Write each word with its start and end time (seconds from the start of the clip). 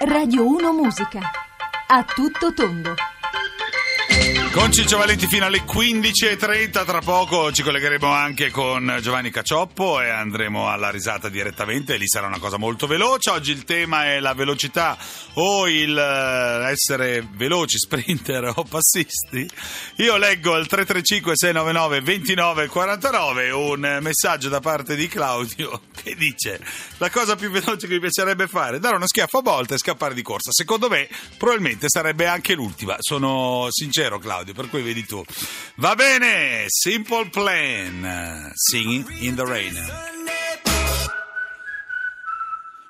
Radio 0.00 0.46
1 0.46 0.72
Musica. 0.72 1.18
A 1.88 2.04
tutto 2.04 2.52
tondo. 2.54 2.94
Con 4.50 4.72
Ciccio 4.72 4.96
Valenti 4.96 5.26
fino 5.26 5.44
alle 5.44 5.62
15.30, 5.62 6.84
tra 6.84 7.00
poco 7.00 7.52
ci 7.52 7.62
collegheremo 7.62 8.06
anche 8.06 8.50
con 8.50 8.98
Giovanni 9.00 9.30
Cacioppo 9.30 10.00
e 10.00 10.08
andremo 10.08 10.68
alla 10.68 10.90
risata 10.90 11.28
direttamente, 11.28 11.96
lì 11.96 12.06
sarà 12.08 12.26
una 12.26 12.38
cosa 12.38 12.56
molto 12.56 12.86
veloce. 12.86 13.30
Oggi 13.30 13.52
il 13.52 13.64
tema 13.64 14.06
è 14.06 14.20
la 14.20 14.32
velocità 14.32 14.96
o 15.34 15.68
il 15.68 15.96
eh, 15.96 16.70
essere 16.70 17.26
veloci, 17.32 17.76
sprinter 17.78 18.52
o 18.56 18.64
passisti. 18.64 19.48
Io 19.96 20.16
leggo 20.16 20.54
al 20.54 20.66
335 20.66 21.32
699 21.36 22.02
2949 22.02 23.50
un 23.50 23.98
messaggio 24.00 24.48
da 24.48 24.60
parte 24.60 24.96
di 24.96 25.08
Claudio 25.08 25.82
che 26.02 26.14
dice 26.16 26.60
la 26.96 27.10
cosa 27.10 27.36
più 27.36 27.50
veloce 27.50 27.86
che 27.86 27.94
mi 27.94 28.00
piacerebbe 28.00 28.48
fare 28.48 28.78
dare 28.78 28.96
uno 28.96 29.06
schiaffo 29.06 29.38
a 29.38 29.42
volte 29.42 29.74
e 29.74 29.78
scappare 29.78 30.14
di 30.14 30.22
corsa. 30.22 30.50
Secondo 30.52 30.88
me 30.88 31.06
probabilmente 31.36 31.86
sarebbe 31.88 32.26
anche 32.26 32.54
l'ultima, 32.54 32.96
sono 32.98 33.66
sincero 33.70 34.18
Claudio, 34.18 34.37
per 34.54 34.68
cui 34.68 34.82
vedi 34.82 35.04
tu. 35.06 35.22
Va 35.76 35.94
bene, 35.94 36.64
Simple 36.66 37.28
Plan, 37.30 38.50
Singing 38.54 39.06
in 39.20 39.34
the 39.34 39.44
Rain. 39.44 40.06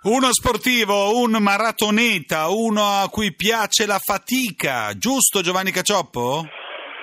Uno 0.00 0.32
sportivo, 0.32 1.18
un 1.18 1.32
maratoneta, 1.40 2.48
uno 2.48 3.00
a 3.02 3.08
cui 3.08 3.34
piace 3.34 3.84
la 3.84 3.98
fatica, 3.98 4.92
giusto 4.96 5.40
Giovanni 5.42 5.70
Cacioppo? 5.72 6.46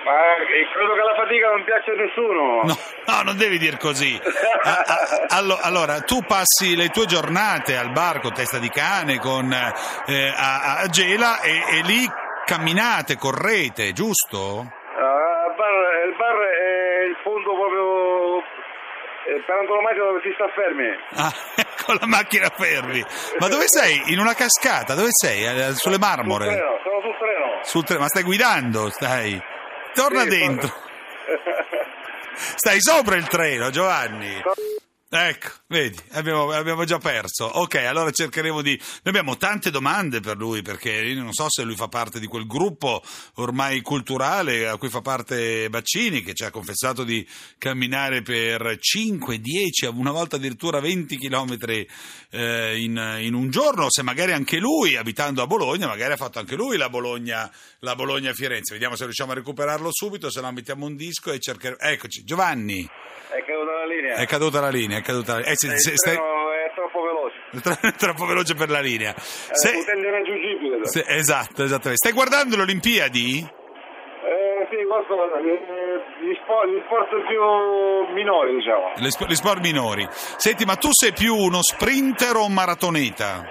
Ma 0.05 0.12
eh, 0.12 0.66
credo 0.73 0.93
che 0.93 1.02
la 1.02 1.16
fatica 1.16 1.49
non 1.49 1.63
piaccia 1.66 1.91
a 1.91 1.96
nessuno. 1.96 2.62
No, 2.63 2.77
no, 3.16 3.21
non 3.23 3.38
devi 3.38 3.57
dire 3.57 3.77
così. 3.77 4.18
A- 4.66 4.82
a- 4.84 5.26
allo- 5.30 5.59
allora, 5.62 6.02
tu 6.02 6.23
passi 6.26 6.76
le 6.76 6.90
tue 6.90 7.05
giornate 7.05 7.76
al 7.77 7.91
bar 7.91 8.20
con 8.21 8.34
testa 8.34 8.57
di 8.57 8.70
cane, 8.70 9.20
con, 9.20 9.52
eh, 9.52 10.27
a, 10.35 10.77
a 10.77 10.88
Gela 10.88 11.40
e, 11.41 11.52
e 11.70 11.82
lì 11.84 12.09
camminate, 12.46 13.18
correte, 13.18 13.91
giusto? 13.93 14.60
Ah, 14.98 15.46
il, 15.49 15.55
bar, 15.55 15.74
il 16.07 16.15
bar 16.15 16.35
è 16.38 17.04
il 17.10 17.18
punto 17.24 17.51
proprio 17.54 18.38
eh, 18.40 19.41
per 19.46 19.55
antonomasia 19.57 20.04
dove 20.04 20.21
si 20.21 20.32
sta 20.35 20.48
fermi. 20.54 20.88
Ah, 21.16 21.34
con 21.85 21.98
la 21.99 22.05
macchina 22.07 22.49
fermi. 22.49 23.04
Ma 23.40 23.48
dove 23.48 23.66
sei? 23.68 24.01
In 24.13 24.20
una 24.20 24.34
cascata? 24.34 24.93
Dove 24.93 25.10
sei? 25.12 25.43
Eh, 25.43 25.73
Sulle 25.73 25.96
Sul 25.96 25.99
marmore? 25.99 26.46
treno, 26.46 26.79
sono 26.84 27.01
sul 27.01 27.16
treno. 27.18 27.60
Sul 27.63 27.84
tre- 27.84 27.98
Ma 27.98 28.07
stai 28.07 28.23
guidando? 28.23 28.90
Stai? 28.90 29.41
Torna 29.93 30.21
Sì, 30.21 30.29
dentro. 30.29 30.71
Stai 32.35 32.82
sopra 32.82 33.16
il 33.16 33.27
treno, 33.27 33.70
Giovanni. 33.70 34.41
Ecco, 35.18 35.48
vedi, 35.68 35.98
abbiamo, 36.12 36.52
abbiamo 36.52 36.84
già 36.84 36.98
perso. 36.98 37.46
Ok, 37.46 37.76
allora 37.76 38.12
cercheremo 38.12 38.62
di... 38.62 38.77
Noi 38.77 39.16
abbiamo 39.16 39.38
tante 39.38 39.72
domande 39.72 40.20
per 40.20 40.35
lui 40.35 40.62
perché 40.62 40.91
io 40.91 41.22
non 41.22 41.32
so 41.32 41.46
se 41.48 41.63
lui 41.63 41.76
fa 41.76 41.88
parte 41.88 42.20
di 42.20 42.27
quel 42.27 42.46
gruppo 42.46 43.02
ormai 43.35 43.80
culturale 43.80 44.68
a 44.68 44.76
cui 44.76 44.90
fa 44.90 44.99
parte 44.99 45.70
Baccini 45.70 46.22
che 46.22 46.34
ci 46.34 46.44
ha 46.44 46.52
confessato 46.52 47.05
di 47.05 47.26
camminare 47.57 48.24
per 48.24 48.77
5, 48.77 49.40
10, 49.40 49.85
una 49.85 50.12
volta 50.12 50.35
addirittura 50.35 50.82
20 50.82 51.18
chilometri 51.18 51.88
eh, 52.32 52.77
in, 52.82 53.18
in 53.22 53.34
un 53.34 53.50
giorno, 53.50 53.90
se 53.90 54.04
magari 54.04 54.34
anche 54.34 54.57
lui, 54.57 54.98
abitando 54.98 55.41
a 55.41 55.48
Bologna, 55.48 55.88
magari 55.88 56.12
ha 56.12 56.18
fatto 56.18 56.40
anche 56.40 56.55
lui 56.55 56.76
la 56.76 56.90
Bologna, 56.90 57.50
la 57.79 57.96
Bologna-Firenze. 57.96 58.74
Vediamo 58.74 58.98
se 58.98 59.05
riusciamo 59.05 59.32
a 59.32 59.35
recuperarlo 59.35 59.90
subito, 59.94 60.29
se 60.29 60.41
no 60.41 60.52
mettiamo 60.52 60.85
un 60.85 60.98
disco 60.98 61.32
e 61.32 61.40
cercheremo... 61.40 61.79
Eccoci, 61.79 62.24
Giovanni. 62.26 62.85
È 63.35 63.44
caduta 63.44 63.72
la 63.72 63.85
linea. 63.85 64.16
È 64.16 64.25
caduta 64.25 64.59
la 64.59 64.69
linea, 64.69 65.02
caduta 65.06 65.35
linea. 65.38 65.51
Eh, 65.51 65.56
se- 65.56 65.78
se- 65.95 66.11
è 66.13 66.72
troppo 66.73 67.01
veloce. 67.01 67.91
troppo 67.97 68.25
veloce 68.25 68.56
per 68.56 68.69
la 68.69 68.79
linea. 68.81 69.13
È 69.13 69.22
Se- 69.22 69.69
utente 69.78 70.07
irraggiungibile. 70.07 70.79
se- 70.88 71.06
esatto, 71.07 71.63
esattamente. 71.63 71.97
Stai 71.97 72.11
guardando 72.11 72.56
le 72.56 72.63
Olimpiadi? 72.63 73.47
Eh, 74.25 74.67
eh, 74.67 74.67
Gli 76.25 76.33
sport, 76.41 76.67
gli 76.67 76.81
sport 76.85 77.09
più 77.27 78.13
minori, 78.13 78.55
diciamo. 78.55 78.94
Le 78.95 79.11
sp- 79.11 79.27
gli 79.27 79.35
sport 79.35 79.59
minori. 79.61 80.07
Senti, 80.09 80.65
ma 80.65 80.75
tu 80.75 80.89
sei 80.91 81.13
più 81.13 81.35
uno 81.35 81.61
sprinter 81.61 82.35
o 82.35 82.45
un 82.45 82.53
maratoneta? 82.53 83.45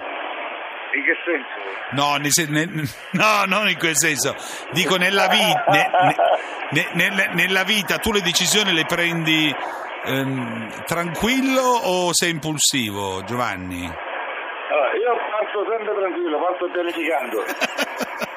In 0.95 1.03
che 1.03 1.15
senso? 1.25 1.63
No, 1.91 2.17
se- 2.29 2.47
ne- 2.49 2.83
no, 3.11 3.43
non 3.45 3.69
in 3.69 3.77
quel 3.77 3.95
senso. 3.97 4.35
Dico, 4.71 4.97
nella, 4.97 5.27
vi- 5.27 5.37
ne- 5.37 5.89
ne- 6.01 6.15
ne- 6.71 6.89
nella- 7.09 7.33
nella 7.33 7.63
vita 7.63 7.97
tu 7.99 8.11
le 8.11 8.21
decisioni 8.21 8.73
le 8.73 8.85
prendi 8.85 9.53
ehm, 10.05 10.85
tranquillo 10.85 11.61
o 11.61 12.13
sei 12.13 12.31
impulsivo, 12.31 13.23
Giovanni? 13.23 13.83
Allora, 13.85 14.95
io 14.95 15.15
parto 15.31 15.65
sempre 15.69 15.93
tranquillo, 15.93 16.39
parto 16.39 16.69
pianificando. 16.71 17.43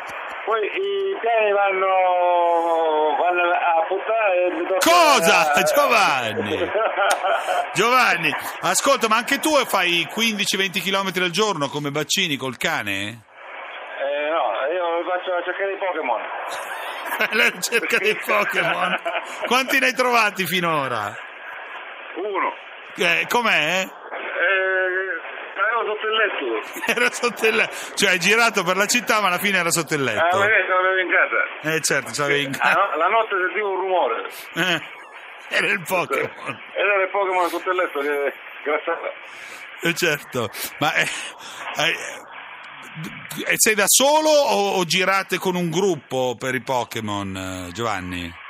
Poi 0.49 0.65
i 0.65 1.17
piani 1.21 1.53
vanno, 1.53 3.17
vanno 3.21 3.51
a 3.51 3.85
puttane. 3.87 4.79
Cosa? 4.81 5.53
Giovanni? 5.75 6.71
Giovanni, 7.75 8.35
ascolta, 8.61 9.09
ma 9.09 9.17
anche 9.17 9.41
tu 9.41 9.51
fai 9.67 10.09
15-20 10.11 10.83
km 10.83 11.23
al 11.23 11.31
giorno 11.31 11.69
come 11.69 11.91
Baccini 11.91 12.37
col 12.37 12.57
cane? 12.57 13.25
Eh, 14.01 14.31
no, 14.31 14.73
io 14.73 15.05
faccio 15.05 15.43
cercare 15.45 15.73
i 15.73 15.77
Pokémon. 15.77 16.21
La 17.37 17.51
ricerca 17.51 17.99
dei 17.99 18.17
Pokémon. 18.17 19.01
Quanti 19.47 19.79
ne 19.79 19.87
hai 19.87 19.95
trovati 19.95 20.47
finora? 20.47 21.15
Uno. 22.23 22.53
Eh, 22.97 23.27
com'è? 23.29 23.83
Eh, 23.83 23.89
ero 25.59 25.85
sotto 25.87 26.07
il 26.07 26.15
letto. 26.17 26.93
Era 27.01 27.11
sotto 27.13 27.47
il 27.47 27.55
letto. 27.57 27.75
Cioè, 27.95 28.11
hai 28.11 28.19
girato 28.19 28.63
per 28.65 28.77
la 28.77 28.87
città, 28.87 29.21
ma 29.21 29.29
alla 29.29 29.39
fine 29.39 29.59
era 29.59 29.71
sotto 29.71 29.95
il 29.95 30.01
Ah, 30.01 30.13
letto. 30.13 30.39
magari 30.39 30.63
ce 30.65 30.69
l'avevo 30.69 31.01
in 31.01 31.11
casa. 31.11 31.75
Eh, 31.75 31.81
certo, 31.81 32.13
ce 32.13 32.21
l'avevi 32.23 32.43
in 32.45 32.55
Ah, 32.55 32.59
casa. 32.59 32.75
no, 32.81 32.97
la 32.97 33.09
notte 33.09 33.35
sentivo 33.47 33.71
un 33.71 33.81
rumore. 33.81 34.27
Eh, 34.55 34.81
era 35.57 35.67
il 35.69 35.83
Pokémon. 35.87 36.61
Ed 36.75 36.85
era 36.85 37.03
il 37.03 37.09
Pokémon 37.11 37.49
sotto 37.49 37.71
il 37.71 37.77
letto 37.77 37.99
che 38.01 38.33
grassava. 38.65 39.13
Eh, 39.81 39.95
certo. 39.95 40.49
Ma 40.79 40.93
eh, 40.95 41.03
eh, 41.77 41.95
eh, 43.47 43.55
sei 43.57 43.75
da 43.77 43.85
solo 43.87 44.29
o, 44.29 44.79
o 44.79 44.85
girate 44.85 45.39
con 45.39 45.55
un 45.55 45.71
gruppo 45.71 46.35
per 46.37 46.55
i 46.57 46.61
Pokémon, 46.63 47.69
eh, 47.69 47.73
Giovanni? 47.73 48.47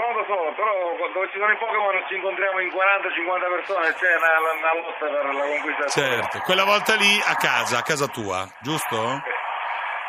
Sono 0.00 0.16
da 0.16 0.24
solo, 0.24 0.48
però 0.56 0.72
dove 1.12 1.28
ci 1.28 1.36
sono 1.38 1.52
i 1.52 1.58
Pokémon 1.58 1.92
ci 2.08 2.14
incontriamo 2.14 2.58
in 2.60 2.68
40-50 2.72 3.52
persone, 3.52 3.92
c'è 4.00 4.16
una, 4.16 4.32
una 4.56 4.72
lotta 4.80 5.04
per 5.04 5.34
la 5.34 5.44
conquista 5.44 5.86
Certo, 5.88 6.38
quella 6.40 6.64
volta 6.64 6.94
lì 6.94 7.20
a 7.20 7.34
casa, 7.36 7.78
a 7.78 7.82
casa 7.82 8.06
tua, 8.06 8.48
giusto? 8.60 8.96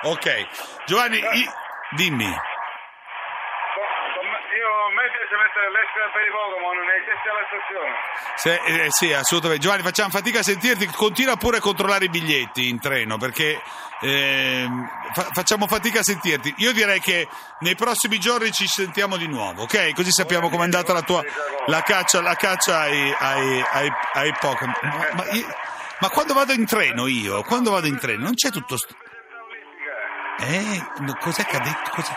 Ok. 0.03 0.47
Giovanni, 0.85 1.17
i- 1.17 1.49
dimmi. 1.99 2.31
Mettere 5.31 5.71
l'esca 5.71 6.11
per 6.11 6.23
i 6.27 6.31
Pokémon 6.31 6.77
nei 6.85 7.03
testi 7.05 7.27
alla 7.29 7.45
stazione. 7.47 7.93
Se- 8.35 8.83
eh, 8.85 8.91
sì, 8.91 9.13
assolutamente. 9.13 9.63
Giovanni, 9.63 9.81
facciamo 9.83 10.09
fatica 10.09 10.39
a 10.39 10.43
sentirti. 10.43 10.85
Continua 10.87 11.35
pure 11.37 11.57
a 11.57 11.59
controllare 11.61 12.05
i 12.05 12.09
biglietti 12.09 12.67
in 12.69 12.79
treno 12.79 13.17
perché 13.17 13.61
ehm, 14.01 14.89
fa- 15.13 15.29
facciamo 15.31 15.67
fatica 15.67 15.99
a 15.99 16.03
sentirti. 16.03 16.53
Io 16.57 16.73
direi 16.73 16.99
che 16.99 17.27
nei 17.59 17.75
prossimi 17.75 18.19
giorni 18.19 18.51
ci 18.51 18.67
sentiamo 18.67 19.15
di 19.17 19.27
nuovo, 19.27 19.63
ok? 19.63 19.93
Così 19.93 20.11
sappiamo 20.11 20.49
com'è 20.49 20.63
andata 20.63 20.91
la 20.93 21.01
tua 21.01 21.23
la 21.67 21.81
caccia, 21.81 22.21
la 22.21 22.35
caccia 22.35 22.79
ai, 22.81 23.15
ai, 23.17 23.63
ai, 23.71 23.91
ai 24.13 24.33
Pokémon. 24.39 24.75
Ma, 24.81 25.07
ma 25.13 25.23
ma 25.99 26.09
quando 26.09 26.33
vado 26.33 26.51
in 26.51 26.65
treno 26.65 27.05
io, 27.07 27.43
quando 27.43 27.69
vado 27.71 27.85
in 27.87 27.97
treno, 27.99 28.23
non 28.23 28.33
c'è 28.33 28.49
tutto. 28.49 28.75
st- 28.75 28.95
Eh, 30.39 30.83
no, 30.99 31.15
cos'è 31.19 31.45
che 31.45 31.57
ha 31.57 31.59
detto? 31.59 31.89
Cos'è? 31.91 32.11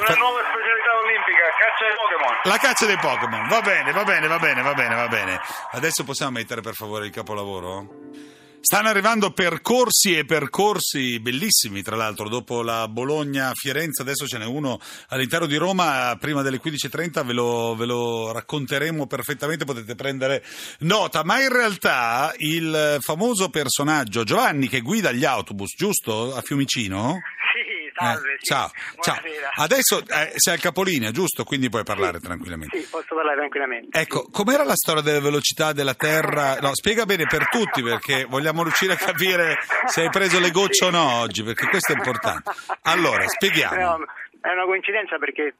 Una 0.00 0.14
nuova 0.16 0.40
specialità 0.40 0.69
olimpica, 1.20 1.46
caccia 1.58 1.84
ai 1.84 1.94
Pokémon. 1.94 2.40
La 2.44 2.58
caccia 2.58 2.86
dei 2.86 2.98
Pokémon, 2.98 3.48
va 3.48 3.60
bene, 3.60 3.92
va 3.92 4.04
bene, 4.04 4.26
va 4.26 4.38
bene, 4.38 4.62
va 4.62 4.74
bene, 4.74 4.94
va 4.94 5.08
bene. 5.08 5.40
Adesso 5.72 6.04
possiamo 6.04 6.32
mettere 6.32 6.60
per 6.60 6.74
favore 6.74 7.06
il 7.06 7.12
capolavoro? 7.12 7.88
Stanno 8.62 8.88
arrivando 8.88 9.30
percorsi 9.30 10.18
e 10.18 10.26
percorsi 10.26 11.18
bellissimi, 11.18 11.80
tra 11.82 11.96
l'altro, 11.96 12.28
dopo 12.28 12.62
la 12.62 12.88
Bologna-Firenze, 12.88 14.02
adesso 14.02 14.26
ce 14.26 14.36
n'è 14.36 14.44
uno 14.44 14.78
all'interno 15.08 15.46
di 15.46 15.56
Roma, 15.56 16.14
prima 16.20 16.42
delle 16.42 16.60
15.30 16.62 17.24
ve 17.24 17.32
lo, 17.32 17.74
ve 17.74 17.86
lo 17.86 18.32
racconteremo 18.32 19.06
perfettamente, 19.06 19.64
potete 19.64 19.94
prendere 19.94 20.44
nota, 20.80 21.24
ma 21.24 21.40
in 21.40 21.48
realtà 21.48 22.34
il 22.36 22.98
famoso 23.00 23.48
personaggio 23.48 24.24
Giovanni 24.24 24.68
che 24.68 24.82
guida 24.82 25.10
gli 25.10 25.24
autobus, 25.24 25.74
giusto? 25.74 26.34
A 26.34 26.42
Fiumicino? 26.42 27.18
Sì, 28.00 28.06
salve. 28.06 28.32
Eh, 28.32 28.36
sì. 28.38 28.44
ciao, 28.46 28.70
ciao. 29.00 29.20
Buonasera. 29.20 29.50
Adesso 29.54 29.98
eh, 30.00 30.32
sei 30.36 30.54
al 30.54 30.60
capolinea, 30.60 31.10
giusto? 31.10 31.44
Quindi 31.44 31.68
puoi 31.68 31.84
parlare 31.84 32.18
tranquillamente. 32.20 32.80
Sì, 32.80 32.86
posso 32.90 33.14
parlare 33.14 33.36
tranquillamente. 33.36 33.98
Ecco, 33.98 34.28
com'era 34.30 34.64
la 34.64 34.74
storia 34.74 35.02
delle 35.02 35.20
velocità 35.20 35.72
della 35.72 35.94
Terra? 35.94 36.58
No, 36.60 36.74
spiega 36.74 37.04
bene 37.04 37.26
per 37.26 37.48
tutti 37.48 37.82
perché 37.82 38.24
vogliamo 38.24 38.62
riuscire 38.62 38.94
a 38.94 38.96
capire 38.96 39.58
se 39.86 40.02
hai 40.02 40.10
preso 40.10 40.40
le 40.40 40.50
gocce 40.50 40.86
o 40.86 40.90
no 40.90 41.20
oggi, 41.20 41.42
perché 41.42 41.66
questo 41.66 41.92
è 41.92 41.96
importante. 41.96 42.50
Allora, 42.82 43.26
spieghiamo. 43.28 43.74
No, 43.76 44.04
è 44.40 44.52
una 44.52 44.64
coincidenza 44.64 45.18
perché 45.18 45.54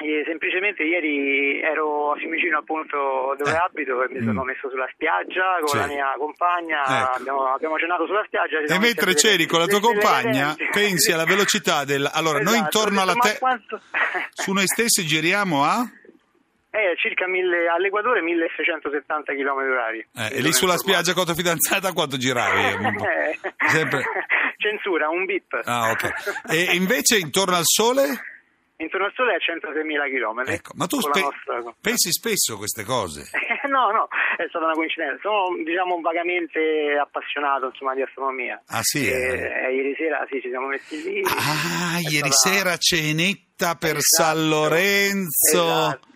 Eh, 0.00 0.22
semplicemente 0.26 0.84
ieri 0.84 1.60
ero 1.60 2.12
a 2.12 2.16
Fiumicino 2.16 2.58
appunto 2.58 3.34
dove 3.36 3.50
Eh. 3.50 3.56
abito 3.56 4.00
e 4.04 4.08
mi 4.10 4.20
sono 4.20 4.44
Mm. 4.44 4.46
messo 4.46 4.70
sulla 4.70 4.88
spiaggia 4.92 5.58
con 5.58 5.68
Sì. 5.68 5.76
la 5.78 5.86
mia 5.86 6.14
compagna, 6.16 6.82
Ecco. 6.86 7.10
abbiamo, 7.18 7.52
abbiamo 7.52 7.78
cenato 7.78 8.06
sulla 8.06 8.22
spiaggia. 8.26 8.60
E 8.60 8.78
mentre 8.78 9.14
c'eri 9.14 9.46
con 9.46 9.58
la 9.58 9.66
tua 9.66 9.80
compagna, 9.80 10.54
pensi 10.70 11.10
alla 11.10 11.24
velocità 11.24 11.84
del... 11.84 12.08
Allora, 12.12 12.38
noi 12.38 12.54
Esatto, 12.54 12.78
intorno 12.78 13.00
ho 13.00 13.02
alla 13.02 13.12
detto, 13.14 13.26
ma 13.26 13.32
te... 13.32 13.38
quanto- 13.40 13.80
Su 14.34 14.52
noi 14.52 14.66
stessi 14.68 15.04
giriamo 15.04 15.64
a... 15.64 15.82
Eh, 16.70 16.94
circa 16.98 17.26
mille, 17.26 17.66
all'Equatore 17.66 18.20
1670 18.22 19.32
km 19.32 19.56
orari. 19.68 20.06
Eh, 20.14 20.36
e 20.36 20.40
lì 20.42 20.52
sulla 20.52 20.76
spiaggia 20.76 21.10
con 21.12 21.22
la 21.24 21.32
tua 21.32 21.34
fidanzata 21.34 21.92
quanto 21.92 22.16
giravi? 22.16 22.60
Eh, 23.02 23.38
Sempre... 23.68 24.04
Censura, 24.58 25.08
un 25.08 25.24
bip. 25.24 25.60
Ah, 25.64 25.90
ok. 25.90 26.10
E 26.50 26.74
invece 26.74 27.16
intorno 27.18 27.56
al 27.56 27.62
sole? 27.64 28.04
Intorno 28.80 29.06
al 29.06 29.12
Sole 29.14 29.34
a 29.34 29.38
106.000 29.38 30.06
km. 30.06 30.48
Ecco, 30.52 30.70
ma 30.76 30.86
tu 30.86 31.00
spe- 31.00 31.20
nostra- 31.20 31.74
pensi 31.80 32.12
spesso 32.12 32.56
queste 32.56 32.84
cose? 32.84 33.28
no, 33.68 33.90
no, 33.90 34.06
è 34.36 34.46
stata 34.48 34.64
una 34.66 34.74
coincidenza. 34.74 35.18
Sono 35.22 35.60
diciamo 35.64 36.00
vagamente 36.00 36.96
appassionato 37.00 37.66
insomma, 37.66 37.94
di 37.94 38.02
astronomia. 38.02 38.62
Ah, 38.68 38.78
sì, 38.82 39.08
E, 39.08 39.10
eh. 39.12 39.66
eh, 39.66 39.74
ieri 39.74 39.94
sera 39.96 40.24
sì, 40.30 40.40
ci 40.40 40.48
siamo 40.48 40.68
messi 40.68 41.02
lì. 41.02 41.22
Ah, 41.26 41.98
ieri 41.98 42.30
stata- 42.30 42.54
sera 42.56 42.76
cenetta 42.76 43.74
per 43.74 43.96
Esatto. 43.96 44.22
San 44.22 44.48
Lorenzo. 44.48 45.64
Esatto, 45.66 46.06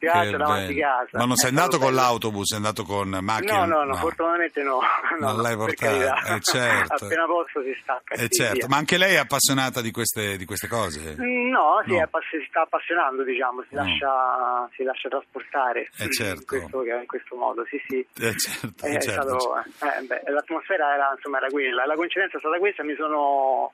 spiaggia 0.00 0.36
davanti 0.38 0.74
bello. 0.74 0.86
casa. 0.86 1.18
Ma 1.18 1.24
non 1.26 1.36
sei 1.36 1.48
andato 1.50 1.78
con 1.78 1.92
l'autobus, 1.94 2.46
sei 2.48 2.56
andato 2.56 2.82
con 2.84 3.08
macchina? 3.20 3.64
No, 3.64 3.76
no, 3.78 3.84
no, 3.84 3.94
fortunatamente 3.96 4.62
no. 4.62 4.80
no 5.20 5.32
Non 5.32 5.42
l'hai 5.42 5.56
per 5.56 5.66
portato, 5.74 5.98
carità. 5.98 6.34
eh, 6.34 6.40
certo. 6.40 7.04
Appena 7.04 7.26
posso 7.26 7.62
si 7.62 7.76
stacca. 7.82 8.14
Eh 8.14 8.26
sì, 8.30 8.40
certo, 8.42 8.54
via. 8.56 8.66
ma 8.68 8.76
anche 8.76 8.96
lei 8.96 9.14
è 9.14 9.18
appassionata 9.18 9.80
di 9.80 9.90
queste, 9.90 10.36
di 10.36 10.44
queste 10.46 10.68
cose? 10.68 11.14
No, 11.18 11.82
sì, 11.84 11.92
No. 11.92 11.98
è 11.98 12.00
app- 12.00 12.16
si 12.30 12.44
sta 12.48 12.62
appassionando, 12.62 13.22
diciamo, 13.24 13.62
si, 13.68 13.74
No. 13.74 13.82
lascia, 13.84 14.68
si 14.74 14.82
lascia 14.82 15.08
trasportare 15.08 15.90
Eh, 15.98 16.10
certo. 16.10 16.54
in, 16.56 16.70
questo, 16.70 16.82
in 16.84 17.06
questo 17.06 17.36
modo, 17.36 17.64
sì, 17.68 17.80
sì. 17.88 17.98
Eh, 18.20 18.36
certo, 18.38 18.86
Eh, 18.86 18.92
eh, 18.92 18.96
è 18.96 19.00
certo. 19.00 19.38
stato- 19.40 19.56
eh, 19.58 20.02
beh, 20.04 20.22
l'atmosfera 20.30 20.94
era, 20.94 21.12
insomma, 21.14 21.38
era 21.38 21.48
quella, 21.48 21.84
la 21.86 21.94
coincidenza 21.94 22.36
è 22.36 22.40
stata 22.40 22.58
questa, 22.58 22.82
mi 22.84 22.94
sono 22.96 23.72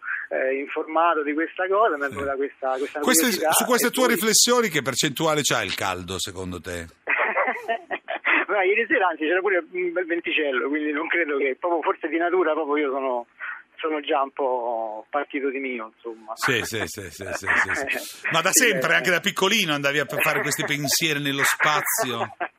informato 0.58 1.22
di 1.22 1.32
questa 1.34 1.68
cosa, 1.68 1.96
mi 1.96 2.04
è 2.06 2.08
venuta 2.08 2.34
questa, 2.34 2.70
questa 2.78 2.98
Queste- 3.00 3.30
su 3.52 3.64
queste 3.64 3.90
tue 3.90 4.06
poi- 4.06 4.14
riflessioni, 4.14 4.68
che 4.68 4.82
percentuale 4.82 5.40
c'ha 5.42 5.62
il 5.62 5.74
caldo 5.74 6.15
secondo 6.18 6.60
te? 6.60 6.86
Ma 8.48 8.62
ieri 8.62 8.86
sera 8.86 9.08
anzi 9.08 9.24
c'era 9.24 9.40
pure 9.40 9.64
un 9.70 9.92
bel 9.92 10.06
venticello, 10.06 10.68
quindi 10.68 10.92
non 10.92 11.08
credo 11.08 11.36
che 11.36 11.56
proprio 11.58 11.82
forse 11.82 12.08
di 12.08 12.16
natura 12.16 12.52
proprio 12.52 12.76
io 12.76 12.90
sono, 12.92 13.26
sono 13.76 14.00
già 14.00 14.22
un 14.22 14.30
po' 14.30 15.04
partito 15.10 15.50
di 15.50 15.58
mio, 15.58 15.92
insomma. 15.94 16.32
Sì, 16.34 16.62
sì, 16.62 16.82
sì, 16.86 17.10
sì, 17.10 17.24
sì, 17.32 17.46
sì, 17.46 17.98
sì. 17.98 18.28
Ma 18.32 18.40
da 18.40 18.50
sempre, 18.52 18.92
Eh, 18.92 18.96
anche 18.96 19.10
da 19.10 19.20
piccolino, 19.20 19.74
andavi 19.74 19.98
a 19.98 20.06
fare 20.06 20.40
questi 20.42 20.64
pensieri 20.64 21.20
nello 21.20 21.44
spazio? 21.44 22.36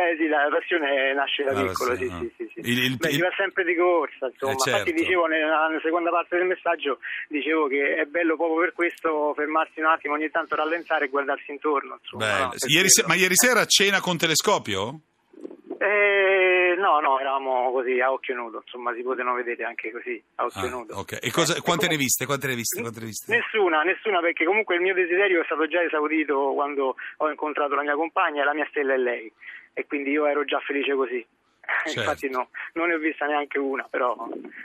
Beh 0.00 0.16
sì, 0.16 0.28
la 0.28 0.48
passione 0.50 1.12
nasce 1.12 1.42
da 1.44 1.50
Ah, 1.50 1.62
piccolo, 1.66 1.94
sì, 1.94 2.06
sì, 2.06 2.10
no. 2.10 2.18
sì, 2.20 2.32
sì, 2.36 2.50
sì. 2.54 2.60
Il- 2.70 2.84
il- 2.84 2.96
Beh, 2.96 3.08
il- 3.08 3.14
si 3.16 3.20
va 3.20 3.30
sempre 3.36 3.64
di 3.64 3.74
corsa, 3.74 4.26
insomma. 4.28 4.52
Eh, 4.52 4.56
certo. 4.56 4.70
Infatti 4.78 4.92
dicevo 4.94 5.26
nella, 5.26 5.66
nella 5.68 5.80
seconda 5.80 6.10
parte 6.10 6.38
del 6.38 6.46
messaggio, 6.46 7.00
dicevo 7.28 7.66
che 7.66 7.96
è 7.96 8.04
bello 8.06 8.36
proprio 8.36 8.60
per 8.60 8.72
questo 8.72 9.34
fermarsi 9.34 9.78
un 9.80 9.86
attimo, 9.86 10.14
ogni 10.14 10.30
tanto 10.30 10.54
rallentare 10.56 11.04
e 11.04 11.08
guardarsi 11.08 11.50
intorno, 11.50 11.98
insomma. 12.00 12.38
No? 12.46 12.52
Ieri 12.66 12.88
se- 12.88 13.04
ma 13.06 13.14
ieri 13.14 13.34
sera 13.36 13.64
cena 13.66 14.00
con 14.00 14.16
telescopio? 14.16 15.00
Eh, 15.78 16.74
no, 16.78 17.00
no, 17.00 17.18
eravamo 17.18 17.72
così 17.72 18.00
a 18.00 18.12
occhio 18.12 18.34
nudo, 18.34 18.60
insomma, 18.64 18.92
si 18.94 19.02
potevano 19.02 19.34
vedere 19.36 19.64
anche 19.64 19.90
così 19.90 20.22
a 20.36 20.44
occhio 20.44 20.60
Ah, 20.66 20.68
nudo. 20.68 20.94
ok. 20.96 21.18
E 21.22 21.30
cosa- 21.30 21.56
Eh, 21.56 21.60
quante 21.60 21.88
ne 21.88 21.96
viste? 21.96 22.26
Quante 22.26 22.46
ne 22.48 22.54
viste? 22.54 22.80
Quante 22.80 23.00
ne 23.00 23.06
viste? 23.06 23.34
Nessuna, 23.34 23.82
nessuna, 23.82 24.20
perché 24.20 24.44
comunque 24.44 24.74
il 24.76 24.82
mio 24.82 24.92
desiderio 24.94 25.40
è 25.40 25.44
stato 25.44 25.66
già 25.68 25.82
esaudito 25.82 26.52
quando 26.54 26.96
ho 27.18 27.30
incontrato 27.30 27.74
la 27.74 27.82
mia 27.82 27.94
compagna 27.94 28.42
e 28.42 28.44
la 28.44 28.54
mia 28.54 28.66
stella 28.68 28.92
è 28.94 28.98
lei. 28.98 29.32
E 29.72 29.86
quindi 29.86 30.10
io 30.10 30.26
ero 30.26 30.44
già 30.44 30.58
felice 30.60 30.94
così. 30.94 31.24
Certo. 31.84 32.00
Infatti 32.00 32.28
no, 32.28 32.50
non 32.74 32.88
ne 32.88 32.94
ho 32.94 32.98
vista 32.98 33.26
neanche 33.26 33.58
una, 33.58 33.86
però 33.88 34.14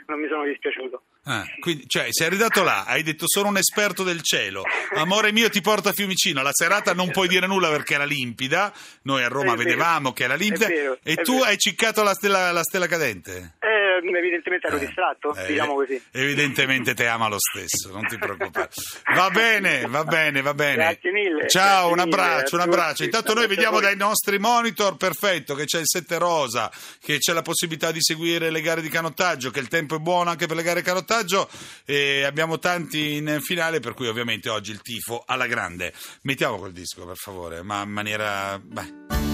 non 0.06 0.20
mi 0.20 0.28
sono 0.28 0.44
dispiaciuto. 0.44 1.02
Ah, 1.24 1.44
quindi, 1.60 1.84
cioè, 1.88 2.06
sei 2.10 2.26
arrivato 2.26 2.62
là, 2.62 2.84
hai 2.84 3.02
detto 3.02 3.24
sono 3.26 3.48
un 3.48 3.56
esperto 3.56 4.02
del 4.02 4.22
cielo, 4.22 4.62
amore 4.96 5.32
mio 5.32 5.48
ti 5.48 5.60
porto 5.60 5.88
a 5.88 5.92
Fiumicino, 5.92 6.42
la 6.42 6.52
serata 6.52 6.92
non 6.94 7.10
puoi 7.10 7.28
dire 7.28 7.46
nulla 7.46 7.70
perché 7.70 7.94
era 7.94 8.04
limpida, 8.04 8.72
noi 9.02 9.22
a 9.22 9.28
Roma 9.28 9.52
È 9.52 9.56
vero. 9.56 9.68
vedevamo 9.68 10.12
che 10.12 10.24
era 10.24 10.34
limpida 10.34 10.66
vero, 10.66 10.98
e 11.02 11.14
tu 11.16 11.34
vero. 11.34 11.44
hai 11.44 11.56
ciccato 11.58 12.02
la 12.02 12.12
stella, 12.12 12.50
la 12.52 12.62
stella 12.62 12.86
cadente. 12.86 13.54
Eh, 13.60 13.85
evidentemente 13.98 14.66
ero 14.66 14.76
Eh, 14.76 14.86
distratto, 14.86 15.34
eh, 15.34 15.46
diciamo 15.46 15.74
così. 15.74 16.02
Evidentemente 16.12 16.94
te 16.94 17.06
ama 17.06 17.28
lo 17.28 17.38
stesso, 17.38 17.92
non 17.92 18.06
ti 18.06 18.16
preoccupare. 18.16 18.68
Va 19.14 19.30
bene, 19.30 19.86
va 19.86 20.04
bene, 20.04 20.42
va 20.42 20.54
bene. 20.54 20.74
Grazie 20.74 21.12
mille, 21.12 21.48
Ciao, 21.48 21.88
grazie 21.88 22.02
un 22.04 22.08
mille 22.08 22.22
abbraccio, 22.22 22.54
un 22.54 22.60
a 22.60 22.64
abbraccio. 22.64 23.04
Intanto 23.04 23.34
noi 23.34 23.46
vediamo 23.46 23.80
dai 23.80 23.96
nostri 23.96 24.38
monitor, 24.38 24.96
perfetto, 24.96 25.54
che 25.54 25.64
c'è 25.64 25.78
il 25.78 25.86
7 25.86 26.18
rosa, 26.18 26.70
che 27.02 27.18
c'è 27.18 27.32
la 27.32 27.42
possibilità 27.42 27.92
di 27.92 28.00
seguire 28.00 28.50
le 28.50 28.60
gare 28.60 28.80
di 28.80 28.88
canottaggio, 28.88 29.50
che 29.50 29.60
il 29.60 29.68
tempo 29.68 29.96
è 29.96 29.98
buono 29.98 30.30
anche 30.30 30.46
per 30.46 30.56
le 30.56 30.62
gare 30.62 30.80
di 30.80 30.86
canottaggio 30.86 31.48
e 31.84 32.24
abbiamo 32.24 32.58
tanti 32.58 33.16
in 33.16 33.38
finale, 33.40 33.80
per 33.80 33.94
cui 33.94 34.08
ovviamente 34.08 34.48
oggi 34.48 34.70
il 34.70 34.82
tifo 34.82 35.24
alla 35.26 35.46
grande. 35.46 35.92
Mettiamo 36.22 36.58
quel 36.58 36.72
disco, 36.72 37.06
per 37.06 37.16
favore, 37.16 37.62
ma 37.62 37.82
in 37.82 37.90
maniera... 37.90 38.58
beh. 38.62 39.25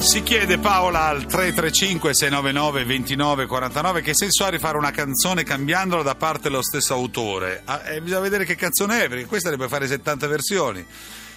Si 0.00 0.22
chiede 0.22 0.58
Paola 0.58 1.04
al 1.04 1.26
335 1.26 2.14
699 2.14 2.84
2949 2.84 4.00
che 4.00 4.14
senso 4.14 4.44
ha 4.44 4.48
rifare 4.48 4.78
una 4.78 4.90
canzone 4.90 5.44
cambiandola 5.44 6.02
da 6.02 6.14
parte 6.14 6.44
dello 6.44 6.62
stesso 6.62 6.94
autore. 6.94 7.60
Ah, 7.66 7.86
eh, 7.86 8.00
bisogna 8.00 8.20
vedere 8.20 8.46
che 8.46 8.56
canzone 8.56 9.04
è, 9.04 9.08
perché 9.08 9.26
questa 9.26 9.50
ne 9.50 9.56
puoi 9.56 9.68
fare 9.68 9.86
70 9.86 10.26
versioni. 10.26 10.84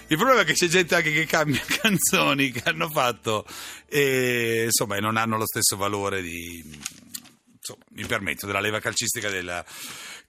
Il 0.06 0.16
problema 0.16 0.40
è 0.40 0.44
che 0.44 0.54
c'è 0.54 0.66
gente 0.66 0.94
anche 0.94 1.12
che 1.12 1.26
cambia 1.26 1.60
canzoni 1.82 2.50
che 2.50 2.62
hanno 2.64 2.88
fatto 2.88 3.44
e 3.86 4.62
insomma 4.64 4.98
non 4.98 5.18
hanno 5.18 5.36
lo 5.36 5.46
stesso 5.46 5.76
valore 5.76 6.22
di 6.22 6.62
insomma, 7.64 7.84
mi 7.90 8.06
permetto, 8.06 8.46
della 8.46 8.60
leva 8.60 8.80
calcistica 8.80 9.28
della 9.28 9.64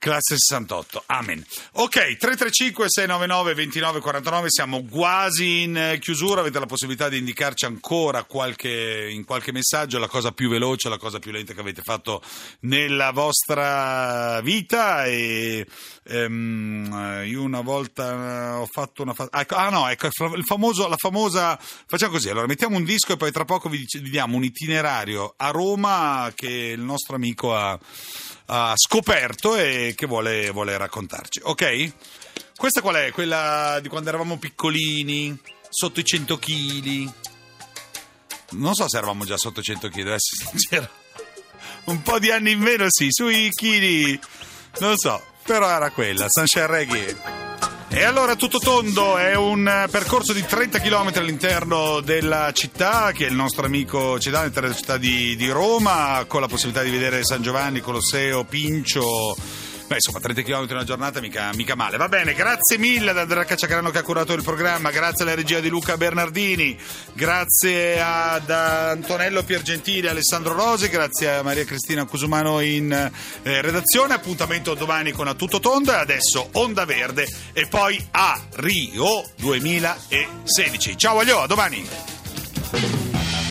classe 0.05 0.37
68. 0.37 1.01
Amen. 1.07 1.43
Ok, 1.73 2.15
335 2.17 2.85
699 2.89 3.55
2949, 3.55 4.49
siamo 4.51 4.85
quasi 4.85 5.63
in 5.63 5.75
eh, 5.75 5.97
chiusura, 5.97 6.41
avete 6.41 6.59
la 6.59 6.67
possibilità 6.67 7.09
di 7.09 7.17
indicarci 7.17 7.65
ancora 7.65 8.23
qualche, 8.23 9.09
in 9.09 9.25
qualche 9.25 9.51
messaggio 9.51 9.97
la 9.97 10.07
cosa 10.07 10.31
più 10.31 10.47
veloce, 10.47 10.89
la 10.89 10.99
cosa 10.99 11.17
più 11.17 11.31
lenta 11.31 11.53
che 11.53 11.59
avete 11.59 11.81
fatto 11.81 12.21
nella 12.61 13.09
vostra 13.13 14.41
vita 14.41 15.05
e 15.05 15.65
ehm, 16.03 17.23
io 17.25 17.41
una 17.41 17.61
volta 17.61 18.59
ho 18.59 18.67
fatto 18.67 19.01
una 19.01 19.15
ah, 19.17 19.41
ecco, 19.41 19.55
ah 19.55 19.69
no, 19.69 19.89
ecco 19.89 20.09
famoso 20.45 20.87
la 20.87 20.97
famosa 20.97 21.57
facciamo 21.59 22.11
così, 22.11 22.29
allora 22.29 22.45
mettiamo 22.45 22.77
un 22.77 22.83
disco 22.83 23.13
e 23.13 23.17
poi 23.17 23.31
tra 23.31 23.43
poco 23.43 23.69
vi 23.69 23.83
diamo 24.03 24.37
un 24.37 24.43
itinerario 24.43 25.33
a 25.35 25.49
Roma 25.49 26.31
che 26.35 26.73
il 26.75 26.81
nostro 26.81 27.15
amico 27.15 27.55
ha, 27.55 27.79
ha 28.47 28.73
scoperto 28.75 29.55
e 29.55 29.93
che 29.95 30.05
vuole, 30.05 30.49
vuole 30.51 30.77
raccontarci. 30.77 31.41
Ok? 31.43 31.93
Questa 32.55 32.81
qual 32.81 32.95
è? 32.95 33.11
Quella 33.11 33.79
di 33.81 33.89
quando 33.89 34.09
eravamo 34.09 34.37
piccolini, 34.37 35.37
sotto 35.69 35.99
i 35.99 36.05
100 36.05 36.37
kg. 36.37 37.13
Non 38.51 38.73
so 38.73 38.87
se 38.87 38.97
eravamo 38.97 39.25
già 39.25 39.37
sotto 39.37 39.59
i 39.59 39.63
100 39.63 39.89
kg, 39.89 39.95
devo 39.95 40.15
essere 40.15 40.49
sincero. 40.49 40.89
Un 41.85 42.01
po' 42.01 42.19
di 42.19 42.31
anni 42.31 42.51
in 42.51 42.59
meno, 42.59 42.85
sì, 42.87 43.07
sui 43.11 43.49
chili, 43.49 44.19
non 44.79 44.97
so, 44.97 45.23
però 45.43 45.69
era 45.69 45.91
quella, 45.91 46.25
Sunshine 46.27 46.67
Reggae. 46.67 47.44
E 47.97 48.03
allora 48.03 48.35
tutto 48.35 48.59
tondo 48.59 49.15
è 49.15 49.35
un 49.35 49.65
eh, 49.65 49.87
percorso 49.89 50.33
di 50.33 50.45
30 50.45 50.79
km 50.79 51.13
all'interno 51.15 52.01
della 52.01 52.51
città 52.51 53.13
che 53.13 53.23
il 53.23 53.33
nostro 53.33 53.65
amico 53.65 54.19
ci 54.19 54.29
dà 54.29 54.41
all'interno 54.41 54.67
della 54.67 54.79
città 54.79 54.97
di, 54.97 55.33
di 55.37 55.49
Roma 55.49 56.25
con 56.27 56.41
la 56.41 56.47
possibilità 56.47 56.83
di 56.83 56.89
vedere 56.89 57.23
San 57.23 57.41
Giovanni, 57.41 57.79
Colosseo, 57.79 58.43
Pincio. 58.43 59.37
Beh, 59.87 59.95
insomma, 59.95 60.19
30 60.19 60.41
km 60.41 60.63
in 60.63 60.71
una 60.71 60.83
giornata 60.83 61.21
mica, 61.21 61.51
mica 61.53 61.75
male. 61.75 61.97
Va 61.97 62.07
bene, 62.07 62.33
grazie 62.33 62.79
mille 62.79 63.11
ad 63.11 63.19
Andrea 63.19 63.43
Cacciacarano 63.43 63.91
che 63.91 63.99
ha 63.99 64.03
curato 64.03 64.33
il 64.33 64.41
programma, 64.41 64.89
grazie 64.89 65.23
alla 65.23 65.35
regia 65.35 65.59
di 65.59 65.69
Luca 65.69 65.95
Bernardini, 65.95 66.75
grazie 67.13 68.01
ad 68.01 68.49
Antonello 68.49 69.43
Piergentili 69.43 70.07
Alessandro 70.07 70.55
Rosi, 70.55 70.89
grazie 70.89 71.35
a 71.35 71.43
Maria 71.43 71.65
Cristina 71.65 72.03
Cusumano 72.05 72.61
in 72.61 72.91
eh, 72.91 73.61
redazione. 73.61 74.15
Appuntamento 74.15 74.73
domani 74.73 75.11
con 75.11 75.27
A 75.27 75.35
Tutto 75.35 75.59
Tondo 75.59 75.91
e 75.91 75.97
adesso 75.97 76.49
Onda 76.53 76.83
Verde 76.85 77.27
e 77.53 77.67
poi 77.67 78.03
a 78.11 78.41
Rio 78.55 79.23
2016. 79.35 80.97
Ciao 80.97 81.19
Aglio, 81.19 81.41
a 81.41 81.47
domani! 81.47 83.04